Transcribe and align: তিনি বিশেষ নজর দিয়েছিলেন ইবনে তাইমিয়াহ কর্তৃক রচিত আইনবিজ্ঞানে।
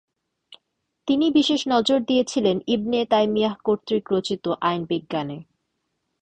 তিনি 1.07 1.25
বিশেষ 1.31 1.61
নজর 1.67 1.99
দিয়েছিলেন 2.03 2.57
ইবনে 2.67 2.99
তাইমিয়াহ 3.05 3.53
কর্তৃক 3.63 4.03
রচিত 4.11 4.45
আইনবিজ্ঞানে। 4.61 5.37